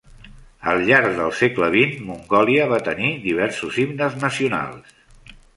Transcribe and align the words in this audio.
Al 0.71 0.79
llarg 0.87 1.11
del 1.19 1.35
segle 1.41 1.69
XX, 1.75 2.01
Mongolia 2.09 2.67
va 2.73 2.81
tenir 2.89 3.13
diversos 3.29 3.81
himnes 3.85 4.21
nacionals. 4.29 4.99